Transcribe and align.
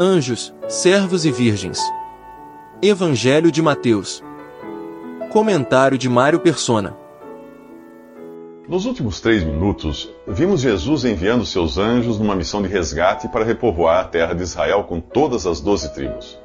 Anjos, 0.00 0.54
servos 0.68 1.26
e 1.26 1.30
virgens. 1.30 1.78
Evangelho 2.80 3.52
de 3.52 3.60
Mateus. 3.60 4.24
Comentário 5.30 5.98
de 5.98 6.08
Mário 6.08 6.40
Persona. 6.40 6.96
Nos 8.66 8.86
últimos 8.86 9.20
três 9.20 9.44
minutos, 9.44 10.10
vimos 10.26 10.62
Jesus 10.62 11.04
enviando 11.04 11.44
seus 11.44 11.76
anjos 11.76 12.18
numa 12.18 12.34
missão 12.34 12.62
de 12.62 12.68
resgate 12.68 13.28
para 13.28 13.44
repovoar 13.44 14.00
a 14.00 14.04
terra 14.04 14.32
de 14.32 14.42
Israel 14.42 14.84
com 14.84 14.98
todas 14.98 15.46
as 15.46 15.60
doze 15.60 15.92
tribos. 15.92 16.38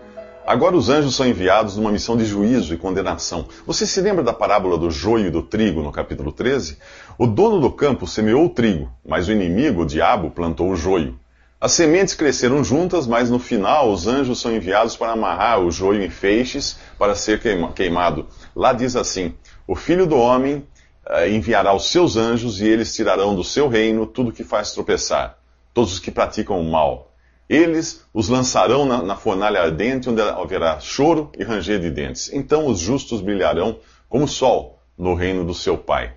Agora 0.46 0.76
os 0.76 0.90
anjos 0.90 1.16
são 1.16 1.26
enviados 1.26 1.78
numa 1.78 1.92
missão 1.92 2.18
de 2.18 2.26
juízo 2.26 2.74
e 2.74 2.78
condenação. 2.78 3.46
Você 3.66 3.88
se 3.88 4.02
lembra 4.02 4.26
da 4.26 4.34
parábola 4.34 4.78
do 4.78 4.92
joio 4.92 5.28
e 5.28 5.32
do 5.32 5.42
trigo 5.42 5.82
no 5.82 5.92
capítulo 5.92 6.34
13? 6.34 6.78
O 7.18 7.26
dono 7.26 7.62
do 7.62 7.72
campo 7.72 8.06
semeou 8.06 8.46
o 8.46 8.50
trigo, 8.50 8.92
mas 9.08 9.30
o 9.30 9.32
inimigo, 9.32 9.84
o 9.84 9.86
diabo, 9.86 10.32
plantou 10.32 10.70
o 10.70 10.76
joio. 10.76 11.18
As 11.60 11.72
sementes 11.72 12.14
cresceram 12.14 12.64
juntas, 12.64 13.08
mas 13.08 13.32
no 13.32 13.40
final 13.40 13.92
os 13.92 14.06
anjos 14.06 14.40
são 14.40 14.56
enviados 14.56 14.96
para 14.96 15.14
amarrar 15.14 15.60
o 15.60 15.72
joio 15.72 16.04
em 16.04 16.10
feixes 16.10 16.78
para 17.00 17.16
ser 17.16 17.42
queimado. 17.74 18.28
Lá 18.56 18.74
diz 18.74 18.96
assim: 18.96 19.34
O 19.66 19.76
filho 19.76 20.06
do 20.06 20.16
homem 20.16 20.68
eh, 21.10 21.32
enviará 21.32 21.74
os 21.74 21.90
seus 21.90 22.16
anjos 22.16 22.62
e 22.62 22.68
eles 22.68 22.94
tirarão 22.94 23.34
do 23.34 23.44
seu 23.44 23.68
reino 23.68 24.06
tudo 24.06 24.32
que 24.32 24.44
faz 24.44 24.72
tropeçar, 24.72 25.40
todos 25.74 25.94
os 25.94 26.00
que 26.00 26.12
praticam 26.12 26.62
o 26.62 26.72
mal. 26.72 27.12
Eles 27.50 28.06
os 28.14 28.30
lançarão 28.30 28.86
na, 28.86 29.02
na 29.02 29.16
fornalha 29.16 29.60
ardente, 29.60 30.12
onde 30.12 30.22
haverá 30.22 30.80
choro 30.80 31.32
e 31.40 31.44
ranger 31.44 31.80
de 31.80 31.90
dentes. 31.90 32.32
Então 32.32 32.68
os 32.68 32.78
justos 32.78 33.20
brilharão 33.20 33.80
como 34.08 34.26
o 34.26 34.28
sol 34.28 34.80
no 34.96 35.16
reino 35.16 35.44
do 35.44 35.56
seu 35.56 35.76
Pai. 35.76 36.14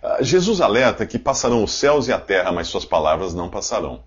Uh, 0.00 0.22
Jesus 0.22 0.60
alerta 0.60 1.04
que 1.04 1.18
passarão 1.18 1.64
os 1.64 1.72
céus 1.72 2.06
e 2.06 2.12
a 2.12 2.18
terra, 2.20 2.52
mas 2.52 2.68
suas 2.68 2.84
palavras 2.84 3.34
não 3.34 3.50
passarão. 3.50 4.04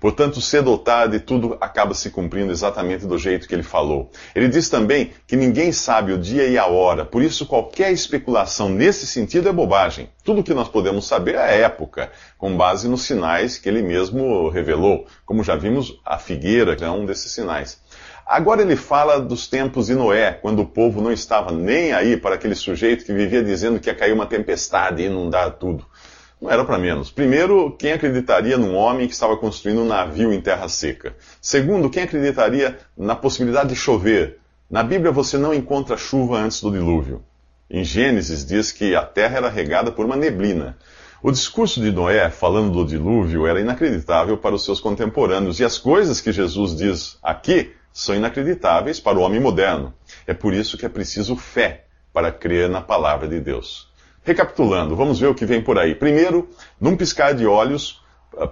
Portanto, 0.00 0.40
cedo 0.40 0.70
ou 0.70 0.78
tarde, 0.78 1.18
tudo 1.18 1.56
acaba 1.60 1.92
se 1.92 2.10
cumprindo 2.10 2.52
exatamente 2.52 3.06
do 3.06 3.18
jeito 3.18 3.48
que 3.48 3.54
ele 3.54 3.62
falou. 3.62 4.10
Ele 4.34 4.48
diz 4.48 4.68
também 4.68 5.12
que 5.26 5.36
ninguém 5.36 5.72
sabe 5.72 6.12
o 6.12 6.18
dia 6.18 6.46
e 6.46 6.56
a 6.56 6.66
hora, 6.66 7.04
por 7.04 7.22
isso 7.22 7.46
qualquer 7.46 7.92
especulação 7.92 8.68
nesse 8.68 9.06
sentido 9.06 9.48
é 9.48 9.52
bobagem. 9.52 10.08
Tudo 10.24 10.42
que 10.42 10.54
nós 10.54 10.68
podemos 10.68 11.06
saber 11.06 11.34
é 11.34 11.38
a 11.38 11.50
época, 11.50 12.10
com 12.36 12.56
base 12.56 12.88
nos 12.88 13.02
sinais 13.02 13.58
que 13.58 13.68
ele 13.68 13.82
mesmo 13.82 14.48
revelou. 14.48 15.06
Como 15.26 15.42
já 15.42 15.56
vimos, 15.56 16.00
a 16.04 16.18
figueira 16.18 16.76
é 16.80 16.90
um 16.90 17.04
desses 17.04 17.32
sinais. 17.32 17.80
Agora 18.28 18.60
ele 18.60 18.76
fala 18.76 19.18
dos 19.18 19.48
tempos 19.48 19.86
de 19.86 19.94
Noé, 19.94 20.32
quando 20.32 20.60
o 20.60 20.66
povo 20.66 21.00
não 21.00 21.10
estava 21.10 21.50
nem 21.50 21.94
aí 21.94 22.14
para 22.14 22.34
aquele 22.34 22.54
sujeito 22.54 23.04
que 23.04 23.12
vivia 23.12 23.42
dizendo 23.42 23.80
que 23.80 23.88
ia 23.88 23.94
cair 23.94 24.12
uma 24.12 24.26
tempestade 24.26 25.02
e 25.02 25.06
inundar 25.06 25.52
tudo. 25.52 25.86
Não 26.40 26.50
era 26.50 26.64
para 26.64 26.78
menos. 26.78 27.10
Primeiro, 27.10 27.72
quem 27.72 27.92
acreditaria 27.92 28.56
num 28.56 28.76
homem 28.76 29.08
que 29.08 29.12
estava 29.12 29.36
construindo 29.36 29.80
um 29.80 29.86
navio 29.86 30.32
em 30.32 30.40
terra 30.40 30.68
seca? 30.68 31.16
Segundo, 31.40 31.90
quem 31.90 32.04
acreditaria 32.04 32.78
na 32.96 33.16
possibilidade 33.16 33.70
de 33.70 33.76
chover? 33.76 34.38
Na 34.70 34.82
Bíblia 34.82 35.10
você 35.10 35.36
não 35.36 35.52
encontra 35.52 35.96
chuva 35.96 36.38
antes 36.38 36.60
do 36.60 36.70
dilúvio. 36.70 37.24
Em 37.68 37.82
Gênesis 37.82 38.44
diz 38.44 38.70
que 38.70 38.94
a 38.94 39.02
terra 39.02 39.38
era 39.38 39.48
regada 39.48 39.90
por 39.90 40.06
uma 40.06 40.14
neblina. 40.14 40.78
O 41.20 41.32
discurso 41.32 41.80
de 41.80 41.90
Noé 41.90 42.30
falando 42.30 42.70
do 42.70 42.86
dilúvio 42.86 43.44
era 43.46 43.60
inacreditável 43.60 44.38
para 44.38 44.54
os 44.54 44.64
seus 44.64 44.78
contemporâneos, 44.78 45.58
e 45.58 45.64
as 45.64 45.76
coisas 45.76 46.20
que 46.20 46.30
Jesus 46.30 46.76
diz 46.76 47.18
aqui 47.20 47.72
são 47.92 48.14
inacreditáveis 48.14 49.00
para 49.00 49.18
o 49.18 49.22
homem 49.22 49.40
moderno. 49.40 49.92
É 50.26 50.32
por 50.32 50.54
isso 50.54 50.78
que 50.78 50.86
é 50.86 50.88
preciso 50.88 51.34
fé 51.34 51.86
para 52.12 52.30
crer 52.30 52.68
na 52.70 52.80
palavra 52.80 53.26
de 53.26 53.40
Deus. 53.40 53.88
Recapitulando, 54.28 54.94
vamos 54.94 55.18
ver 55.18 55.28
o 55.28 55.34
que 55.34 55.46
vem 55.46 55.62
por 55.62 55.78
aí. 55.78 55.94
Primeiro, 55.94 56.50
num 56.78 56.94
piscar 56.94 57.32
de 57.32 57.46
olhos, 57.46 58.02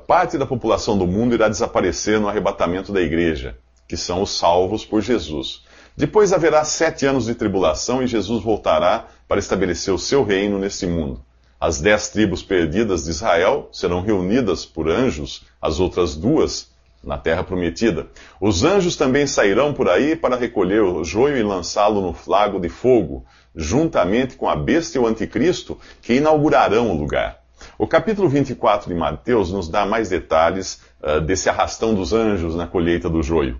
parte 0.06 0.38
da 0.38 0.46
população 0.46 0.96
do 0.96 1.06
mundo 1.06 1.34
irá 1.34 1.50
desaparecer 1.50 2.18
no 2.18 2.30
arrebatamento 2.30 2.94
da 2.94 3.02
igreja, 3.02 3.58
que 3.86 3.94
são 3.94 4.22
os 4.22 4.38
salvos 4.38 4.86
por 4.86 5.02
Jesus. 5.02 5.64
Depois 5.94 6.32
haverá 6.32 6.64
sete 6.64 7.04
anos 7.04 7.26
de 7.26 7.34
tribulação 7.34 8.02
e 8.02 8.06
Jesus 8.06 8.42
voltará 8.42 9.08
para 9.28 9.38
estabelecer 9.38 9.92
o 9.92 9.98
seu 9.98 10.24
reino 10.24 10.58
nesse 10.58 10.86
mundo. 10.86 11.22
As 11.60 11.78
dez 11.78 12.08
tribos 12.08 12.42
perdidas 12.42 13.04
de 13.04 13.10
Israel 13.10 13.68
serão 13.70 14.00
reunidas 14.00 14.64
por 14.64 14.88
anjos, 14.88 15.44
as 15.60 15.78
outras 15.78 16.16
duas 16.16 16.70
na 17.04 17.18
terra 17.18 17.44
prometida. 17.44 18.08
Os 18.40 18.64
anjos 18.64 18.96
também 18.96 19.26
sairão 19.26 19.74
por 19.74 19.90
aí 19.90 20.16
para 20.16 20.36
recolher 20.36 20.82
o 20.82 21.04
joio 21.04 21.36
e 21.36 21.42
lançá-lo 21.42 22.00
no 22.00 22.14
flago 22.14 22.58
de 22.58 22.70
fogo, 22.70 23.26
juntamente 23.56 24.36
com 24.36 24.48
a 24.48 24.54
besta 24.54 24.98
e 24.98 25.00
o 25.00 25.06
anticristo, 25.06 25.78
que 26.02 26.14
inaugurarão 26.14 26.90
o 26.90 26.96
lugar. 26.96 27.40
O 27.78 27.86
capítulo 27.86 28.28
24 28.28 28.88
de 28.88 28.94
Mateus 28.94 29.50
nos 29.50 29.68
dá 29.68 29.86
mais 29.86 30.10
detalhes 30.10 30.82
uh, 31.02 31.20
desse 31.20 31.48
arrastão 31.48 31.94
dos 31.94 32.12
anjos 32.12 32.54
na 32.54 32.66
colheita 32.66 33.08
do 33.08 33.22
joio. 33.22 33.58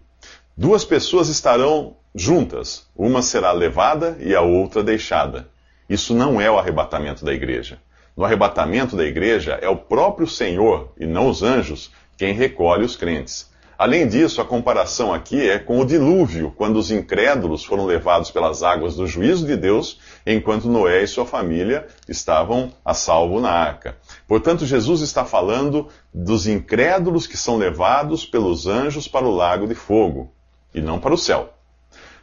Duas 0.57 0.85
pessoas 0.85 1.29
estarão 1.29 1.97
juntas, 2.15 2.87
uma 2.95 3.23
será 3.23 3.53
levada 3.53 4.17
e 4.21 4.35
a 4.35 4.43
outra 4.43 4.83
deixada. 4.83 5.49
Isso 5.89 6.15
não 6.15 6.41
é 6.41 6.51
o 6.51 6.59
arrebatamento 6.59 7.25
da 7.25 7.33
igreja. 7.33 7.79
No 8.17 8.25
arrebatamento 8.25 8.97
da 8.97 9.05
igreja 9.05 9.59
é 9.61 9.69
o 9.69 9.77
próprio 9.77 10.27
Senhor, 10.27 10.93
e 10.99 11.07
não 11.07 11.29
os 11.29 11.43
anjos, 11.43 11.91
quem 12.17 12.33
recolhe 12.33 12.85
os 12.85 12.97
crentes. 12.97 13.51
Além 13.79 14.09
disso, 14.09 14.41
a 14.41 14.45
comparação 14.45 15.13
aqui 15.13 15.51
é 15.51 15.59
com 15.59 15.79
o 15.79 15.85
dilúvio, 15.85 16.51
quando 16.57 16.77
os 16.77 16.91
incrédulos 16.91 17.63
foram 17.63 17.85
levados 17.85 18.31
pelas 18.31 18.63
águas 18.63 18.97
do 18.97 19.07
juízo 19.07 19.47
de 19.47 19.55
Deus, 19.55 20.01
enquanto 20.27 20.67
Noé 20.69 21.03
e 21.03 21.07
sua 21.07 21.27
família 21.27 21.87
estavam 22.09 22.73
a 22.83 22.95
salvo 22.95 23.39
na 23.39 23.51
arca. 23.51 23.99
Portanto, 24.27 24.65
Jesus 24.65 25.03
está 25.03 25.27
falando 25.27 25.89
dos 26.13 26.47
incrédulos 26.47 27.27
que 27.27 27.37
são 27.37 27.59
levados 27.59 28.25
pelos 28.25 28.67
anjos 28.67 29.07
para 29.07 29.27
o 29.27 29.35
lago 29.35 29.67
de 29.67 29.75
fogo, 29.75 30.33
e 30.75 30.81
não 30.81 30.99
para 30.99 31.13
o 31.13 31.19
céu. 31.19 31.53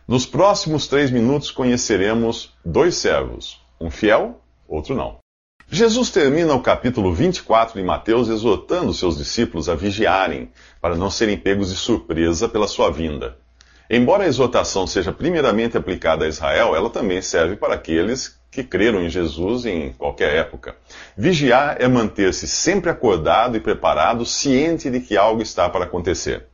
Nos 0.08 0.26
próximos 0.26 0.88
três 0.88 1.12
minutos 1.12 1.52
conheceremos 1.52 2.52
dois 2.66 2.96
servos, 2.96 3.62
um 3.80 3.92
fiel, 3.92 4.42
outro 4.68 4.96
não. 4.96 5.23
Jesus 5.74 6.12
termina 6.12 6.54
o 6.54 6.62
capítulo 6.62 7.12
24 7.12 7.80
de 7.80 7.84
Mateus 7.84 8.30
exortando 8.30 8.94
seus 8.94 9.18
discípulos 9.18 9.68
a 9.68 9.74
vigiarem, 9.74 10.52
para 10.80 10.96
não 10.96 11.10
serem 11.10 11.36
pegos 11.36 11.72
de 11.72 11.76
surpresa 11.76 12.48
pela 12.48 12.68
sua 12.68 12.92
vinda. 12.92 13.40
Embora 13.90 14.24
a 14.24 14.28
exortação 14.28 14.86
seja 14.86 15.12
primeiramente 15.12 15.76
aplicada 15.76 16.26
a 16.26 16.28
Israel, 16.28 16.76
ela 16.76 16.92
também 16.92 17.24
serve 17.24 17.56
para 17.56 17.74
aqueles 17.74 18.40
que 18.52 18.64
creram 18.64 19.02
em 19.02 19.10
Jesus 19.10 19.66
em 19.66 19.92
qualquer 19.94 20.36
época. 20.36 20.76
Vigiar 21.18 21.78
é 21.80 21.88
manter-se 21.88 22.48
sempre 22.48 22.92
acordado 22.92 23.58
e 23.58 23.60
preparado, 23.60 24.28
ciente 24.28 24.92
de 24.92 25.00
que 25.00 25.18
algo 25.18 25.42
está 25.42 25.68
para 25.68 25.86
acontecer. 25.86 26.46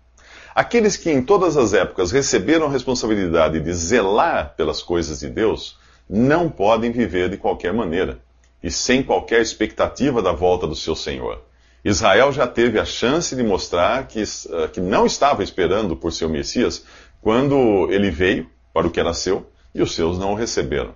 Aqueles 0.55 0.95
que 0.95 1.11
em 1.11 1.21
todas 1.21 1.57
as 1.57 1.73
épocas 1.73 2.13
receberam 2.13 2.67
a 2.67 2.71
responsabilidade 2.71 3.59
de 3.59 3.73
zelar 3.73 4.53
pelas 4.55 4.81
coisas 4.81 5.19
de 5.19 5.29
Deus, 5.29 5.77
não 6.09 6.49
podem 6.49 6.89
viver 6.89 7.27
de 7.27 7.35
qualquer 7.35 7.73
maneira 7.73 8.17
e 8.61 8.69
sem 8.69 9.01
qualquer 9.01 9.41
expectativa 9.41 10.21
da 10.21 10.31
volta 10.31 10.67
do 10.67 10.75
seu 10.75 10.95
Senhor. 10.95 11.41
Israel 11.83 12.31
já 12.31 12.45
teve 12.45 12.77
a 12.77 12.85
chance 12.85 13.35
de 13.35 13.41
mostrar 13.41 14.05
que, 14.07 14.21
uh, 14.21 14.67
que 14.71 14.81
não 14.81 15.05
estava 15.05 15.43
esperando 15.43 15.95
por 15.95 16.11
seu 16.11 16.27
Messias 16.27 16.83
quando 17.21 17.87
ele 17.89 18.11
veio 18.11 18.49
para 18.73 18.85
o 18.85 18.91
que 18.91 18.99
era 18.99 19.13
seu 19.13 19.49
e 19.73 19.81
os 19.81 19.95
seus 19.95 20.17
não 20.17 20.33
o 20.33 20.35
receberam. 20.35 20.93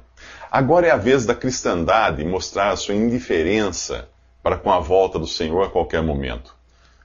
Agora 0.52 0.88
é 0.88 0.92
a 0.92 0.98
vez 0.98 1.26
da 1.26 1.34
cristandade 1.34 2.24
mostrar 2.26 2.72
a 2.72 2.76
sua 2.76 2.96
indiferença 2.96 4.10
para 4.42 4.58
com 4.58 4.72
a 4.72 4.80
volta 4.80 5.18
do 5.18 5.26
Senhor 5.26 5.64
a 5.64 5.70
qualquer 5.70 6.04
momento. 6.04 6.54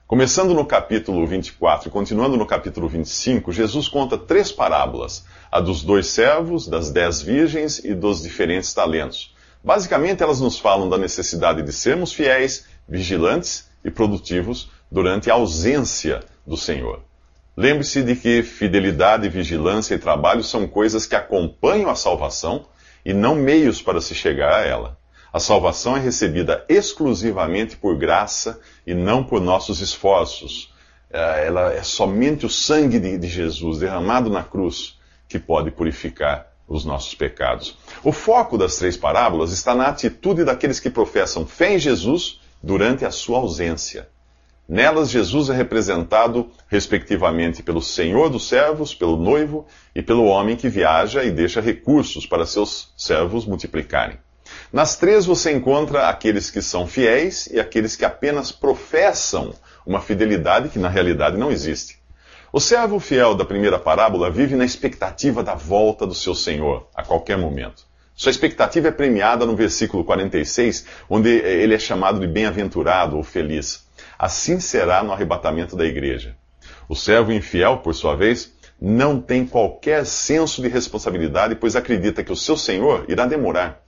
Começando 0.05 0.53
no 0.53 0.65
capítulo 0.65 1.25
24 1.25 1.87
e 1.87 1.91
continuando 1.91 2.35
no 2.35 2.45
capítulo 2.45 2.87
25, 2.87 3.51
Jesus 3.51 3.87
conta 3.87 4.17
três 4.17 4.51
parábolas: 4.51 5.25
a 5.51 5.61
dos 5.61 5.83
dois 5.83 6.07
servos, 6.07 6.67
das 6.67 6.91
dez 6.91 7.21
virgens 7.21 7.79
e 7.79 7.93
dos 7.93 8.21
diferentes 8.21 8.73
talentos 8.73 9.33
Basicamente, 9.63 10.23
elas 10.23 10.39
nos 10.39 10.57
falam 10.57 10.89
da 10.89 10.97
necessidade 10.97 11.61
de 11.61 11.73
sermos 11.73 12.13
fiéis, 12.13 12.65
vigilantes 12.87 13.69
e 13.83 13.91
produtivos 13.91 14.71
durante 14.89 15.29
a 15.29 15.33
ausência 15.33 16.21
do 16.47 16.55
Senhor. 16.55 17.01
Lembre-se 17.55 18.01
de 18.01 18.15
que 18.15 18.41
fidelidade, 18.41 19.27
vigilância 19.27 19.93
e 19.93 19.99
trabalho 19.99 20.43
são 20.43 20.65
coisas 20.65 21.05
que 21.05 21.15
acompanham 21.15 21.89
a 21.89 21.95
salvação 21.95 22.65
e 23.03 23.13
não 23.13 23.35
meios 23.35 23.81
para 23.81 23.99
se 23.99 24.15
chegar 24.15 24.53
a 24.53 24.65
ela. 24.65 24.97
A 25.31 25.39
salvação 25.39 25.95
é 25.95 25.99
recebida 25.99 26.65
exclusivamente 26.69 27.75
por 27.75 27.97
graça 27.97 28.59
e 28.87 28.93
não 28.93 29.23
por 29.23 29.41
nossos 29.41 29.81
esforços. 29.81 30.73
É, 31.11 31.47
ela 31.47 31.73
é 31.73 31.83
somente 31.83 32.45
o 32.45 32.49
sangue 32.49 32.97
de 32.97 33.27
Jesus 33.27 33.79
derramado 33.79 34.29
na 34.29 34.43
cruz 34.43 34.97
que 35.27 35.37
pode 35.37 35.69
purificar 35.69 36.48
os 36.69 36.85
nossos 36.85 37.15
pecados. 37.15 37.75
O 38.03 38.11
foco 38.11 38.57
das 38.57 38.77
três 38.77 38.95
parábolas 38.95 39.51
está 39.51 39.73
na 39.73 39.87
atitude 39.87 40.45
daqueles 40.45 40.79
que 40.79 40.89
professam 40.89 41.45
fé 41.45 41.73
em 41.73 41.79
Jesus 41.79 42.39
durante 42.61 43.03
a 43.03 43.11
sua 43.11 43.39
ausência. 43.39 44.07
Nelas, 44.67 45.09
Jesus 45.09 45.49
é 45.49 45.53
representado, 45.55 46.51
respectivamente, 46.67 47.63
pelo 47.63 47.81
Senhor 47.81 48.29
dos 48.29 48.47
servos, 48.47 48.93
pelo 48.93 49.17
noivo 49.17 49.65
e 49.95 50.01
pelo 50.03 50.25
homem 50.25 50.55
que 50.55 50.69
viaja 50.69 51.23
e 51.23 51.31
deixa 51.31 51.59
recursos 51.59 52.27
para 52.27 52.45
seus 52.45 52.93
servos 52.95 53.47
multiplicarem. 53.47 54.19
Nas 54.71 54.95
três 54.95 55.25
você 55.25 55.51
encontra 55.51 56.07
aqueles 56.07 56.51
que 56.51 56.61
são 56.61 56.85
fiéis 56.85 57.47
e 57.47 57.59
aqueles 57.59 57.95
que 57.95 58.05
apenas 58.05 58.51
professam 58.51 59.55
uma 59.87 60.01
fidelidade 60.01 60.69
que 60.69 60.77
na 60.77 60.89
realidade 60.89 61.35
não 61.35 61.51
existe. 61.51 61.98
O 62.51 62.59
servo 62.59 62.99
fiel 62.99 63.35
da 63.35 63.45
primeira 63.45 63.77
parábola 63.77 64.31
vive 64.31 64.55
na 64.55 64.65
expectativa 64.65 65.43
da 65.43 65.53
volta 65.53 66.07
do 66.07 66.15
seu 66.15 66.33
Senhor 66.33 66.89
a 66.95 67.03
qualquer 67.03 67.37
momento. 67.37 67.83
Sua 68.15 68.31
expectativa 68.31 68.87
é 68.87 68.91
premiada 68.91 69.45
no 69.45 69.55
versículo 69.55 70.03
46, 70.03 70.83
onde 71.07 71.29
ele 71.29 71.75
é 71.75 71.79
chamado 71.79 72.19
de 72.19 72.25
bem-aventurado 72.25 73.17
ou 73.17 73.23
feliz. 73.23 73.87
Assim 74.17 74.59
será 74.59 75.03
no 75.03 75.13
arrebatamento 75.13 75.75
da 75.75 75.85
igreja. 75.85 76.35
O 76.89 76.95
servo 76.95 77.31
infiel, 77.31 77.77
por 77.77 77.93
sua 77.93 78.15
vez, 78.15 78.51
não 78.81 79.21
tem 79.21 79.45
qualquer 79.45 80.03
senso 80.03 80.59
de 80.59 80.69
responsabilidade, 80.69 81.53
pois 81.53 81.75
acredita 81.75 82.23
que 82.23 82.31
o 82.31 82.35
seu 82.35 82.57
Senhor 82.57 83.05
irá 83.07 83.27
demorar. 83.27 83.79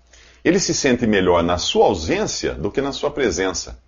Ele 0.45 0.59
se 0.59 0.75
sente 0.75 1.07
melhor 1.07 1.41
na 1.41 1.57
sua 1.57 1.85
ausência 1.85 2.53
do 2.53 2.69
que 2.69 2.79
na 2.79 2.91
sua 2.91 3.09
presença. 3.09 3.79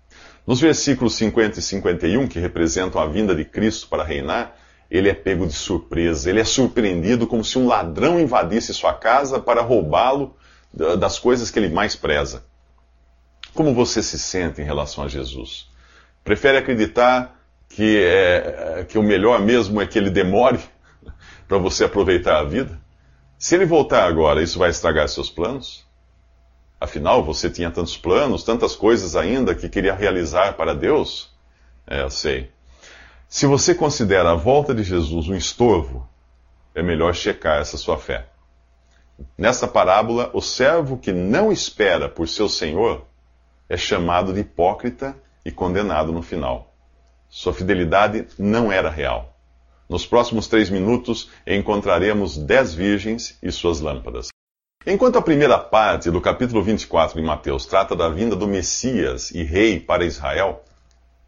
Nos 0.44 0.60
versículos 0.60 1.14
50 1.14 1.60
e 1.60 1.62
51, 1.62 2.26
que 2.26 2.40
representam 2.40 3.00
a 3.00 3.06
vinda 3.06 3.36
de 3.36 3.44
Cristo 3.44 3.88
para 3.88 4.02
reinar, 4.02 4.63
ele 4.96 5.08
é 5.08 5.14
pego 5.14 5.44
de 5.44 5.52
surpresa, 5.52 6.30
ele 6.30 6.38
é 6.38 6.44
surpreendido 6.44 7.26
como 7.26 7.44
se 7.44 7.58
um 7.58 7.66
ladrão 7.66 8.20
invadisse 8.20 8.72
sua 8.72 8.94
casa 8.94 9.40
para 9.40 9.60
roubá-lo 9.60 10.36
das 10.72 11.18
coisas 11.18 11.50
que 11.50 11.58
ele 11.58 11.68
mais 11.68 11.96
preza. 11.96 12.44
Como 13.52 13.74
você 13.74 14.00
se 14.00 14.16
sente 14.16 14.62
em 14.62 14.64
relação 14.64 15.02
a 15.02 15.08
Jesus? 15.08 15.68
Prefere 16.22 16.58
acreditar 16.58 17.40
que, 17.68 18.04
é, 18.04 18.86
que 18.88 18.96
o 18.96 19.02
melhor 19.02 19.40
mesmo 19.40 19.80
é 19.80 19.86
que 19.86 19.98
ele 19.98 20.10
demore 20.10 20.60
para 21.48 21.58
você 21.58 21.84
aproveitar 21.84 22.38
a 22.38 22.44
vida? 22.44 22.80
Se 23.36 23.56
ele 23.56 23.66
voltar 23.66 24.04
agora, 24.04 24.44
isso 24.44 24.60
vai 24.60 24.70
estragar 24.70 25.08
seus 25.08 25.28
planos? 25.28 25.84
Afinal, 26.80 27.24
você 27.24 27.50
tinha 27.50 27.70
tantos 27.70 27.96
planos, 27.96 28.44
tantas 28.44 28.76
coisas 28.76 29.16
ainda 29.16 29.56
que 29.56 29.68
queria 29.68 29.94
realizar 29.94 30.52
para 30.52 30.72
Deus? 30.72 31.34
É, 31.84 32.02
eu 32.02 32.10
sei. 32.10 32.53
Se 33.28 33.46
você 33.46 33.74
considera 33.74 34.30
a 34.30 34.34
volta 34.34 34.74
de 34.74 34.82
Jesus 34.82 35.28
um 35.28 35.34
estorvo, 35.34 36.08
é 36.74 36.82
melhor 36.82 37.14
checar 37.14 37.60
essa 37.60 37.76
sua 37.76 37.98
fé. 37.98 38.26
Nessa 39.36 39.66
parábola, 39.66 40.30
o 40.32 40.40
servo 40.40 40.98
que 40.98 41.12
não 41.12 41.52
espera 41.52 42.08
por 42.08 42.28
seu 42.28 42.48
senhor 42.48 43.06
é 43.68 43.76
chamado 43.76 44.32
de 44.32 44.40
hipócrita 44.40 45.16
e 45.44 45.50
condenado 45.50 46.12
no 46.12 46.22
final. 46.22 46.74
Sua 47.28 47.52
fidelidade 47.52 48.26
não 48.38 48.70
era 48.70 48.90
real. 48.90 49.36
Nos 49.88 50.06
próximos 50.06 50.46
três 50.46 50.70
minutos 50.70 51.30
encontraremos 51.46 52.36
dez 52.38 52.74
virgens 52.74 53.38
e 53.42 53.52
suas 53.52 53.80
lâmpadas. 53.80 54.28
Enquanto 54.86 55.16
a 55.16 55.22
primeira 55.22 55.58
parte 55.58 56.10
do 56.10 56.20
capítulo 56.20 56.62
24 56.62 57.20
de 57.20 57.26
Mateus 57.26 57.66
trata 57.66 57.96
da 57.96 58.08
vinda 58.08 58.36
do 58.36 58.46
Messias 58.46 59.30
e 59.30 59.42
rei 59.42 59.80
para 59.80 60.04
Israel, 60.04 60.62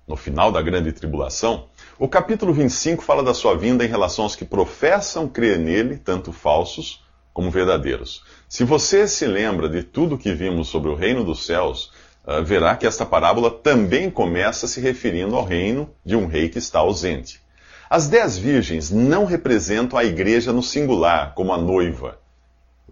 no 0.07 0.17
final 0.17 0.53
da 0.53 0.63
grande 0.63 0.93
tribulação, 0.93 1.69
o 1.99 2.07
capítulo 2.07 2.53
25 2.53 3.03
fala 3.03 3.23
da 3.23 3.33
sua 3.33 3.57
vinda 3.57 3.83
em 3.83 3.89
relação 3.89 4.25
aos 4.25 4.37
que 4.37 4.45
professam 4.45 5.27
crer 5.27 5.59
nele, 5.59 5.97
tanto 5.97 6.31
falsos 6.31 7.03
como 7.33 7.51
verdadeiros. 7.51 8.23
Se 8.47 8.65
você 8.65 9.09
se 9.09 9.27
lembra 9.27 9.67
de 9.67 9.83
tudo 9.83 10.19
que 10.19 10.33
vimos 10.35 10.69
sobre 10.69 10.91
o 10.91 10.95
reino 10.95 11.25
dos 11.25 11.47
céus, 11.47 11.91
uh, 12.27 12.45
verá 12.45 12.77
que 12.77 12.87
esta 12.87 13.07
parábola 13.07 13.51
também 13.51 14.11
começa 14.11 14.67
se 14.67 14.79
referindo 14.79 15.37
ao 15.37 15.45
reino 15.45 15.91
de 16.05 16.15
um 16.15 16.27
rei 16.27 16.51
que 16.51 16.59
está 16.59 16.81
ausente. 16.81 17.41
As 17.89 18.09
dez 18.09 18.37
virgens 18.37 18.91
não 18.91 19.25
representam 19.25 19.99
a 19.99 20.05
igreja 20.05 20.53
no 20.53 20.63
singular, 20.63 21.35
como 21.35 21.53
a 21.53 21.57
noiva, 21.57 22.19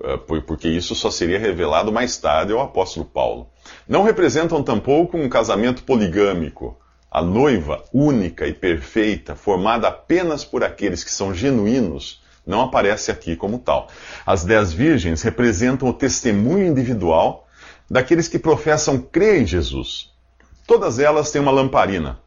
uh, 0.01 0.43
porque 0.43 0.69
isso 0.69 0.95
só 0.95 1.11
seria 1.11 1.39
revelado 1.39 1.93
mais 1.93 2.17
tarde 2.17 2.55
ao 2.55 2.61
apóstolo 2.61 3.05
Paulo. 3.05 3.51
Não 3.87 4.03
representam 4.03 4.63
tampouco 4.63 5.19
um 5.19 5.29
casamento 5.29 5.83
poligâmico, 5.83 6.79
a 7.15 7.23
noiva 7.23 7.85
única 7.93 8.45
e 8.45 8.53
perfeita, 8.53 9.37
formada 9.37 9.87
apenas 9.87 10.45
por 10.45 10.65
aqueles 10.65 11.05
que 11.05 11.13
são 11.13 11.33
genuínos 11.33 12.21
não 12.45 12.61
aparece 12.61 13.09
aqui 13.09 13.37
como 13.37 13.57
tal. 13.57 13.87
As 14.27 14.45
dez 14.45 14.73
virgens 14.73 15.23
representam 15.23 15.89
o 15.89 15.93
testemunho 15.93 16.67
individual 16.67 17.47
daqueles 17.89 18.27
que 18.27 18.37
professam 18.37 18.99
crer 18.99 19.43
em 19.43 19.47
Jesus. 19.47 20.13
Todas 20.67 20.99
elas 20.99 21.31
têm 21.31 21.41
uma 21.41 21.53
lamparina, 21.53 22.19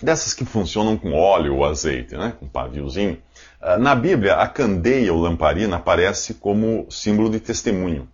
dessas 0.00 0.32
que 0.32 0.44
funcionam 0.44 0.96
com 0.96 1.12
óleo 1.12 1.56
ou 1.56 1.64
azeite, 1.64 2.16
né? 2.16 2.34
com 2.38 2.46
paviozinho. 2.46 3.18
Ah, 3.60 3.78
na 3.78 3.96
Bíblia, 3.96 4.36
a 4.36 4.46
candeia 4.46 5.12
ou 5.12 5.20
lamparina 5.20 5.74
aparece 5.74 6.34
como 6.34 6.86
símbolo 6.88 7.28
de 7.28 7.40
testemunho. 7.40 8.08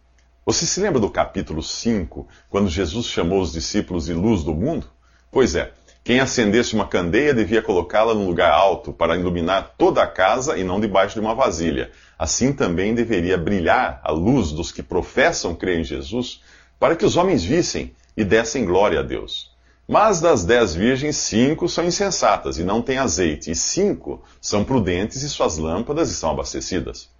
Você 0.46 0.64
se 0.64 0.80
lembra 0.80 0.98
do 0.98 1.10
capítulo 1.10 1.62
5, 1.62 2.26
quando 2.48 2.70
Jesus 2.70 3.06
chamou 3.06 3.42
os 3.42 3.52
discípulos 3.52 4.06
de 4.06 4.14
luz 4.14 4.42
do 4.42 4.54
mundo? 4.54 4.93
Pois 5.34 5.56
é, 5.56 5.72
quem 6.04 6.20
acendesse 6.20 6.76
uma 6.76 6.86
candeia 6.86 7.34
devia 7.34 7.60
colocá-la 7.60 8.14
num 8.14 8.24
lugar 8.24 8.52
alto 8.52 8.92
para 8.92 9.16
iluminar 9.16 9.74
toda 9.76 10.00
a 10.00 10.06
casa 10.06 10.56
e 10.56 10.62
não 10.62 10.78
debaixo 10.78 11.14
de 11.14 11.20
uma 11.20 11.34
vasilha. 11.34 11.90
Assim 12.16 12.52
também 12.52 12.94
deveria 12.94 13.36
brilhar 13.36 14.00
a 14.04 14.12
luz 14.12 14.52
dos 14.52 14.70
que 14.70 14.80
professam 14.80 15.52
crer 15.52 15.80
em 15.80 15.82
Jesus, 15.82 16.40
para 16.78 16.94
que 16.94 17.04
os 17.04 17.16
homens 17.16 17.42
vissem 17.42 17.92
e 18.16 18.22
dessem 18.22 18.64
glória 18.64 19.00
a 19.00 19.02
Deus. 19.02 19.50
Mas 19.88 20.20
das 20.20 20.44
dez 20.44 20.72
virgens, 20.72 21.16
cinco 21.16 21.68
são 21.68 21.84
insensatas 21.84 22.56
e 22.56 22.62
não 22.62 22.80
têm 22.80 22.98
azeite, 22.98 23.50
e 23.50 23.56
cinco 23.56 24.22
são 24.40 24.62
prudentes 24.62 25.24
e 25.24 25.28
suas 25.28 25.58
lâmpadas 25.58 26.12
estão 26.12 26.30
abastecidas. 26.30 27.12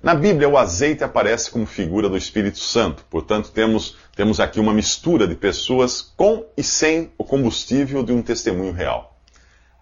Na 0.00 0.14
Bíblia, 0.14 0.48
o 0.48 0.56
azeite 0.56 1.02
aparece 1.02 1.50
como 1.50 1.66
figura 1.66 2.08
do 2.08 2.16
Espírito 2.16 2.58
Santo, 2.58 3.04
portanto, 3.10 3.50
temos, 3.50 3.96
temos 4.16 4.40
aqui 4.40 4.58
uma 4.58 4.72
mistura 4.72 5.28
de 5.28 5.34
pessoas 5.34 6.00
com 6.00 6.46
e 6.56 6.62
sem 6.62 7.12
o 7.18 7.22
combustível 7.22 8.02
de 8.02 8.14
um 8.14 8.22
testemunho 8.22 8.72
real. 8.72 9.14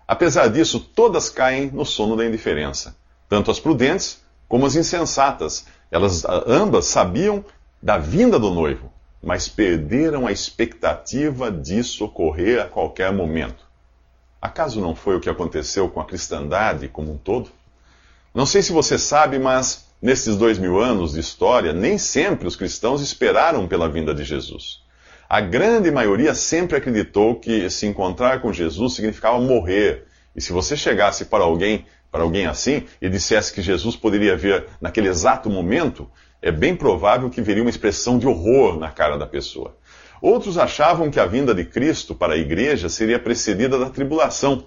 Apesar 0.09 0.49
disso, 0.49 0.81
todas 0.81 1.31
caem 1.31 1.71
no 1.71 1.87
sono 1.87 2.17
da 2.17 2.27
indiferença, 2.27 2.97
tanto 3.29 3.53
as 3.53 3.61
prudentes 3.61 4.21
como 4.49 4.67
as 4.67 4.75
insensatas. 4.75 5.67
Elas 5.89 6.25
ambas 6.47 6.87
sabiam 6.87 7.45
da 7.81 7.97
vinda 7.97 8.37
do 8.37 8.51
noivo, 8.51 8.93
mas 9.23 9.49
perderam 9.49 10.27
a 10.27 10.33
expectativa 10.33 11.51
disso 11.51 12.05
ocorrer 12.05 12.61
a 12.61 12.67
qualquer 12.67 13.13
momento. 13.13 13.65
Acaso 14.43 14.81
não 14.81 14.97
foi 14.97 15.17
o 15.17 15.21
que 15.21 15.31
aconteceu 15.31 15.89
com 15.89 16.01
a 16.01 16.05
cristandade 16.05 16.89
como 16.89 17.13
um 17.13 17.17
todo? 17.17 17.51
Não 18.35 18.45
sei 18.45 18.63
se 18.63 18.73
você 18.73 18.99
sabe, 18.99 19.39
mas 19.39 19.87
nesses 20.01 20.37
dois 20.37 20.59
mil 20.59 20.81
anos 20.81 21.13
de 21.13 21.21
história, 21.21 21.73
nem 21.73 21.99
sempre 21.99 22.47
os 22.47 22.57
cristãos 22.57 23.01
esperaram 23.01 23.67
pela 23.67 23.89
vinda 23.89 24.15
de 24.15 24.25
Jesus. 24.25 24.83
A 25.29 25.41
grande 25.41 25.91
maioria 25.91 26.35
sempre 26.35 26.77
acreditou 26.77 27.37
que 27.37 27.69
se 27.71 27.87
encontrar 27.87 28.41
com 28.41 28.53
Jesus 28.53 28.95
significava 28.95 29.41
morrer. 29.41 30.05
E 30.37 30.41
se 30.41 30.53
você 30.53 30.77
chegasse 30.77 31.25
para 31.25 31.45
alguém, 31.45 31.87
para 32.11 32.23
alguém 32.23 32.47
assim, 32.47 32.85
e 33.01 33.09
dissesse 33.09 33.53
que 33.53 33.63
Jesus 33.63 33.97
poderia 33.97 34.37
vir 34.37 34.67
naquele 34.81 35.09
exato 35.09 35.49
momento, 35.49 36.09
é 36.43 36.53
bem 36.53 36.77
provável 36.77 37.31
que 37.31 37.41
viria 37.41 37.63
uma 37.63 37.71
expressão 37.71 38.19
de 38.19 38.27
horror 38.27 38.79
na 38.79 38.91
cara 38.91 39.17
da 39.17 39.27
pessoa. 39.27 39.77
Outros 40.21 40.59
achavam 40.59 41.11
que 41.11 41.19
a 41.19 41.27
vinda 41.27 41.55
de 41.55 41.65
Cristo 41.65 42.15
para 42.15 42.35
a 42.35 42.39
igreja 42.39 42.89
seria 42.89 43.19
precedida 43.19 43.79
da 43.79 43.91
tribulação. 43.91 44.67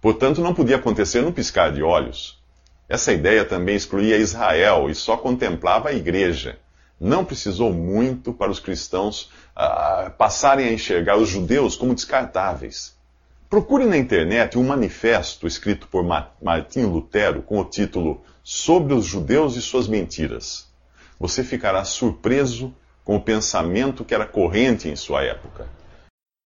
Portanto, 0.00 0.40
não 0.40 0.54
podia 0.54 0.76
acontecer 0.76 1.22
num 1.22 1.32
piscar 1.32 1.72
de 1.72 1.82
olhos. 1.82 2.38
Essa 2.88 3.12
ideia 3.12 3.44
também 3.44 3.74
excluía 3.74 4.16
Israel 4.16 4.88
e 4.88 4.94
só 4.94 5.16
contemplava 5.16 5.88
a 5.88 5.92
igreja. 5.92 6.58
Não 7.00 7.24
precisou 7.24 7.72
muito 7.72 8.32
para 8.32 8.50
os 8.50 8.60
cristãos 8.60 9.30
uh, 9.56 10.10
passarem 10.16 10.68
a 10.68 10.72
enxergar 10.72 11.16
os 11.16 11.28
judeus 11.28 11.76
como 11.76 11.94
descartáveis. 11.94 12.94
Procure 13.50 13.84
na 13.86 13.96
internet 13.96 14.58
um 14.58 14.64
manifesto 14.64 15.46
escrito 15.46 15.88
por 15.88 16.04
Martinho 16.42 16.88
Lutero 16.88 17.42
com 17.42 17.60
o 17.60 17.64
título 17.64 18.24
Sobre 18.42 18.94
os 18.94 19.04
Judeus 19.04 19.56
e 19.56 19.62
Suas 19.62 19.86
Mentiras. 19.86 20.66
Você 21.18 21.44
ficará 21.44 21.84
surpreso 21.84 22.74
com 23.04 23.16
o 23.16 23.20
pensamento 23.20 24.04
que 24.04 24.14
era 24.14 24.26
corrente 24.26 24.88
em 24.88 24.96
sua 24.96 25.22
época. 25.22 25.68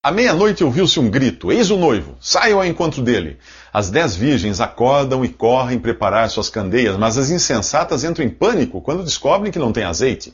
À 0.03 0.11
meia-noite 0.11 0.65
ouviu-se 0.65 0.99
um 0.99 1.11
grito: 1.11 1.53
Eis 1.53 1.71
o 1.71 1.77
noivo, 1.77 2.17
saiam 2.19 2.59
ao 2.59 2.65
encontro 2.65 3.03
dele. 3.03 3.37
As 3.71 3.91
dez 3.91 4.17
virgens 4.17 4.59
acordam 4.59 5.23
e 5.23 5.29
correm 5.29 5.79
preparar 5.79 6.31
suas 6.31 6.49
candeias, 6.49 6.97
mas 6.97 7.19
as 7.19 7.29
insensatas 7.29 8.03
entram 8.03 8.25
em 8.25 8.31
pânico 8.31 8.81
quando 8.81 9.05
descobrem 9.05 9.53
que 9.53 9.59
não 9.59 9.73
tem 9.73 9.85
azeite. 9.85 10.33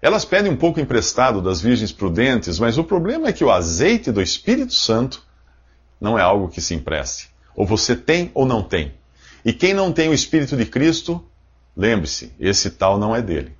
Elas 0.00 0.24
pedem 0.24 0.50
um 0.50 0.56
pouco 0.56 0.80
emprestado 0.80 1.42
das 1.42 1.60
virgens 1.60 1.92
prudentes, 1.92 2.58
mas 2.58 2.78
o 2.78 2.84
problema 2.84 3.28
é 3.28 3.34
que 3.34 3.44
o 3.44 3.50
azeite 3.50 4.10
do 4.10 4.22
Espírito 4.22 4.72
Santo 4.72 5.22
não 6.00 6.18
é 6.18 6.22
algo 6.22 6.48
que 6.48 6.62
se 6.62 6.72
empreste. 6.72 7.28
Ou 7.54 7.66
você 7.66 7.94
tem 7.94 8.30
ou 8.32 8.46
não 8.46 8.62
tem. 8.62 8.94
E 9.44 9.52
quem 9.52 9.74
não 9.74 9.92
tem 9.92 10.08
o 10.08 10.14
Espírito 10.14 10.56
de 10.56 10.64
Cristo, 10.64 11.22
lembre-se, 11.76 12.32
esse 12.40 12.70
tal 12.70 12.98
não 12.98 13.14
é 13.14 13.20
dele. 13.20 13.52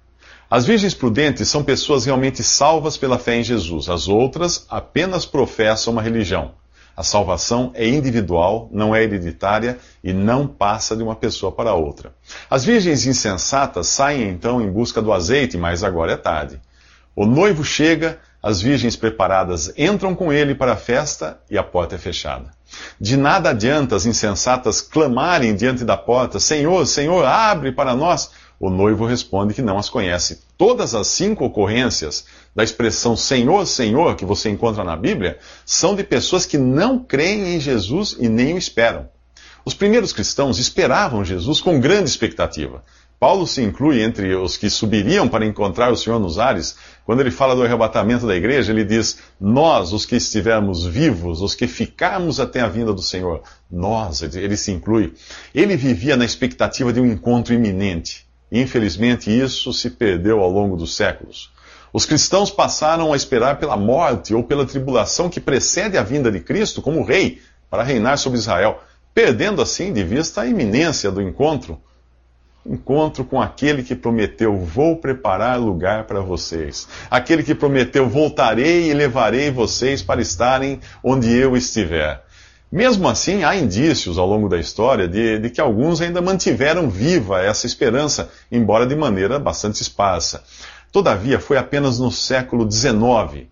As 0.52 0.66
virgens 0.66 0.92
prudentes 0.92 1.48
são 1.48 1.64
pessoas 1.64 2.04
realmente 2.04 2.44
salvas 2.44 2.98
pela 2.98 3.18
fé 3.18 3.36
em 3.36 3.42
Jesus. 3.42 3.88
As 3.88 4.06
outras 4.06 4.66
apenas 4.68 5.24
professam 5.24 5.94
uma 5.94 6.02
religião. 6.02 6.52
A 6.94 7.02
salvação 7.02 7.70
é 7.72 7.88
individual, 7.88 8.68
não 8.70 8.94
é 8.94 9.02
hereditária 9.02 9.78
e 10.04 10.12
não 10.12 10.46
passa 10.46 10.94
de 10.94 11.02
uma 11.02 11.16
pessoa 11.16 11.50
para 11.50 11.72
outra. 11.72 12.12
As 12.50 12.66
virgens 12.66 13.06
insensatas 13.06 13.86
saem 13.86 14.28
então 14.28 14.60
em 14.60 14.70
busca 14.70 15.00
do 15.00 15.10
azeite, 15.10 15.56
mas 15.56 15.82
agora 15.82 16.12
é 16.12 16.16
tarde. 16.18 16.60
O 17.16 17.24
noivo 17.24 17.64
chega, 17.64 18.18
as 18.42 18.60
virgens 18.60 18.94
preparadas 18.94 19.72
entram 19.74 20.14
com 20.14 20.30
ele 20.30 20.54
para 20.54 20.74
a 20.74 20.76
festa 20.76 21.40
e 21.48 21.56
a 21.56 21.62
porta 21.62 21.94
é 21.94 21.98
fechada. 21.98 22.50
De 23.00 23.16
nada 23.16 23.48
adianta 23.48 23.96
as 23.96 24.04
insensatas 24.04 24.82
clamarem 24.82 25.54
diante 25.54 25.82
da 25.82 25.96
porta: 25.96 26.38
Senhor, 26.38 26.84
Senhor, 26.86 27.24
abre 27.24 27.72
para 27.72 27.94
nós. 27.94 28.30
O 28.62 28.70
noivo 28.70 29.04
responde 29.04 29.54
que 29.54 29.60
não 29.60 29.76
as 29.76 29.90
conhece. 29.90 30.40
Todas 30.56 30.94
as 30.94 31.08
cinco 31.08 31.44
ocorrências 31.44 32.24
da 32.54 32.62
expressão 32.62 33.16
Senhor, 33.16 33.66
Senhor, 33.66 34.14
que 34.14 34.24
você 34.24 34.50
encontra 34.50 34.84
na 34.84 34.94
Bíblia, 34.94 35.36
são 35.66 35.96
de 35.96 36.04
pessoas 36.04 36.46
que 36.46 36.56
não 36.56 36.96
creem 37.00 37.56
em 37.56 37.58
Jesus 37.58 38.16
e 38.20 38.28
nem 38.28 38.54
o 38.54 38.58
esperam. 38.58 39.08
Os 39.64 39.74
primeiros 39.74 40.12
cristãos 40.12 40.60
esperavam 40.60 41.24
Jesus 41.24 41.60
com 41.60 41.80
grande 41.80 42.08
expectativa. 42.08 42.84
Paulo 43.18 43.48
se 43.48 43.60
inclui 43.60 44.00
entre 44.00 44.32
os 44.36 44.56
que 44.56 44.70
subiriam 44.70 45.26
para 45.26 45.44
encontrar 45.44 45.90
o 45.90 45.96
Senhor 45.96 46.20
nos 46.20 46.38
ares. 46.38 46.76
Quando 47.04 47.18
ele 47.18 47.32
fala 47.32 47.56
do 47.56 47.64
arrebatamento 47.64 48.28
da 48.28 48.36
igreja, 48.36 48.70
ele 48.70 48.84
diz: 48.84 49.18
Nós, 49.40 49.92
os 49.92 50.06
que 50.06 50.14
estivermos 50.14 50.86
vivos, 50.86 51.42
os 51.42 51.56
que 51.56 51.66
ficarmos 51.66 52.38
até 52.38 52.60
a 52.60 52.68
vinda 52.68 52.92
do 52.92 53.02
Senhor, 53.02 53.42
nós, 53.68 54.22
ele 54.22 54.56
se 54.56 54.70
inclui. 54.70 55.14
Ele 55.52 55.76
vivia 55.76 56.16
na 56.16 56.24
expectativa 56.24 56.92
de 56.92 57.00
um 57.00 57.06
encontro 57.06 57.52
iminente. 57.52 58.30
Infelizmente, 58.52 59.30
isso 59.30 59.72
se 59.72 59.88
perdeu 59.88 60.40
ao 60.40 60.50
longo 60.50 60.76
dos 60.76 60.94
séculos. 60.94 61.50
Os 61.90 62.04
cristãos 62.04 62.50
passaram 62.50 63.12
a 63.12 63.16
esperar 63.16 63.58
pela 63.58 63.76
morte 63.76 64.34
ou 64.34 64.44
pela 64.44 64.66
tribulação 64.66 65.30
que 65.30 65.40
precede 65.40 65.96
a 65.96 66.02
vinda 66.02 66.30
de 66.30 66.38
Cristo 66.38 66.82
como 66.82 67.02
rei 67.02 67.40
para 67.70 67.82
reinar 67.82 68.18
sobre 68.18 68.38
Israel, 68.38 68.82
perdendo 69.14 69.62
assim 69.62 69.92
de 69.92 70.04
vista 70.04 70.42
a 70.42 70.46
iminência 70.46 71.10
do 71.10 71.22
encontro 71.22 71.80
encontro 72.64 73.24
com 73.24 73.40
aquele 73.40 73.82
que 73.82 73.94
prometeu: 73.94 74.56
Vou 74.56 74.96
preparar 74.96 75.58
lugar 75.58 76.04
para 76.04 76.20
vocês. 76.20 76.88
Aquele 77.10 77.42
que 77.42 77.54
prometeu: 77.54 78.08
Voltarei 78.08 78.90
e 78.90 78.94
levarei 78.94 79.50
vocês 79.50 80.02
para 80.02 80.20
estarem 80.20 80.80
onde 81.02 81.30
eu 81.30 81.56
estiver. 81.56 82.22
Mesmo 82.72 83.06
assim, 83.06 83.44
há 83.44 83.54
indícios 83.54 84.16
ao 84.16 84.26
longo 84.26 84.48
da 84.48 84.58
história 84.58 85.06
de, 85.06 85.38
de, 85.38 85.50
que 85.50 85.60
alguns 85.60 86.00
ainda 86.00 86.22
mantiveram 86.22 86.88
viva 86.88 87.42
essa 87.42 87.66
esperança, 87.66 88.30
embora 88.50 88.86
de 88.86 88.96
maneira 88.96 89.38
bastante 89.38 89.82
esparsa. 89.82 90.42
Todavia, 90.90 91.38
foi 91.38 91.58
apenas 91.58 91.98
no 91.98 92.10
século 92.10 92.70
XIX 92.70 93.46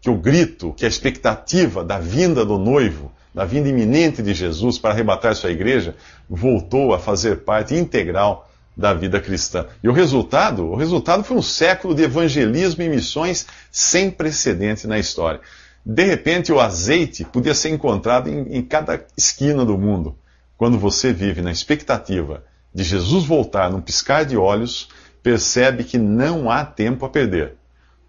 que 0.00 0.08
o 0.08 0.16
grito, 0.16 0.72
que 0.72 0.86
a 0.86 0.88
expectativa 0.88 1.84
da 1.84 1.98
vinda 1.98 2.46
do 2.46 2.56
noivo, 2.56 3.12
da 3.34 3.44
vinda 3.44 3.68
iminente 3.68 4.22
de 4.22 4.32
Jesus 4.32 4.78
para 4.78 4.94
arrebatar 4.94 5.36
sua 5.36 5.50
igreja, 5.50 5.94
voltou 6.28 6.94
a 6.94 6.98
fazer 6.98 7.40
parte 7.40 7.74
integral 7.74 8.48
da 8.74 8.94
vida 8.94 9.20
cristã. 9.20 9.66
E 9.84 9.88
o 9.88 9.92
resultado? 9.92 10.64
O 10.64 10.76
resultado 10.76 11.22
foi 11.22 11.36
um 11.36 11.42
século 11.42 11.94
de 11.94 12.04
evangelismo 12.04 12.82
e 12.82 12.88
missões 12.88 13.46
sem 13.70 14.10
precedente 14.10 14.86
na 14.86 14.98
história. 14.98 15.40
De 15.84 16.04
repente, 16.04 16.52
o 16.52 16.60
azeite 16.60 17.24
podia 17.24 17.54
ser 17.54 17.70
encontrado 17.70 18.28
em, 18.28 18.56
em 18.56 18.62
cada 18.62 19.04
esquina 19.16 19.64
do 19.64 19.76
mundo. 19.76 20.16
Quando 20.56 20.78
você 20.78 21.12
vive 21.12 21.42
na 21.42 21.50
expectativa 21.50 22.44
de 22.74 22.84
Jesus 22.84 23.24
voltar 23.24 23.70
num 23.70 23.80
piscar 23.80 24.24
de 24.24 24.36
olhos, 24.36 24.88
percebe 25.22 25.84
que 25.84 25.98
não 25.98 26.50
há 26.50 26.64
tempo 26.64 27.04
a 27.04 27.08
perder. 27.08 27.56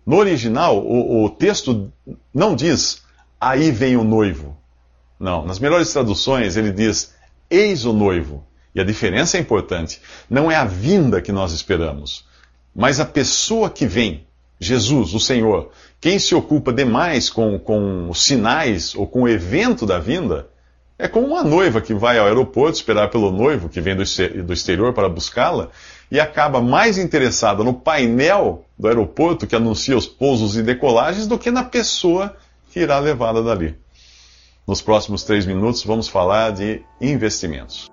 No 0.05 0.17
original, 0.17 0.77
o, 0.77 1.25
o 1.25 1.29
texto 1.29 1.91
não 2.33 2.55
diz 2.55 3.03
aí 3.39 3.71
vem 3.71 3.97
o 3.97 4.03
noivo. 4.03 4.57
Não, 5.19 5.45
nas 5.45 5.59
melhores 5.59 5.91
traduções 5.91 6.55
ele 6.55 6.71
diz 6.71 7.13
eis 7.49 7.85
o 7.85 7.93
noivo. 7.93 8.45
E 8.73 8.81
a 8.81 8.83
diferença 8.83 9.37
é 9.37 9.39
importante. 9.39 10.01
Não 10.29 10.49
é 10.49 10.55
a 10.55 10.65
vinda 10.65 11.21
que 11.21 11.31
nós 11.31 11.51
esperamos, 11.51 12.25
mas 12.75 12.99
a 12.99 13.05
pessoa 13.05 13.69
que 13.69 13.85
vem, 13.85 14.25
Jesus, 14.59 15.13
o 15.13 15.19
Senhor. 15.19 15.71
Quem 15.99 16.19
se 16.19 16.35
ocupa 16.35 16.71
demais 16.71 17.29
com, 17.29 17.57
com 17.59 18.09
os 18.09 18.23
sinais 18.23 18.95
ou 18.95 19.07
com 19.07 19.23
o 19.23 19.29
evento 19.29 19.85
da 19.85 19.99
vinda 19.99 20.47
é 20.97 21.07
como 21.07 21.27
uma 21.27 21.43
noiva 21.43 21.81
que 21.81 21.93
vai 21.93 22.17
ao 22.17 22.27
aeroporto 22.27 22.77
esperar 22.77 23.09
pelo 23.09 23.31
noivo 23.31 23.67
que 23.67 23.81
vem 23.81 23.95
do, 23.95 24.03
do 24.43 24.53
exterior 24.53 24.93
para 24.93 25.09
buscá-la 25.09 25.69
e 26.11 26.19
acaba 26.19 26.61
mais 26.61 26.97
interessada 26.97 27.63
no 27.63 27.73
painel 27.73 28.65
do 28.77 28.87
aeroporto 28.87 29.47
que 29.47 29.55
anuncia 29.55 29.97
os 29.97 30.05
pousos 30.05 30.55
e 30.55 30.61
decolagens 30.61 31.25
do 31.27 31.39
que 31.39 31.49
na 31.49 31.63
pessoa 31.63 32.35
que 32.71 32.79
irá 32.79 32.99
levá-la 32.99 33.41
dali. 33.41 33.75
Nos 34.67 34.81
próximos 34.81 35.23
três 35.23 35.45
minutos 35.45 35.83
vamos 35.83 36.07
falar 36.07 36.51
de 36.51 36.81
investimentos. 37.01 37.92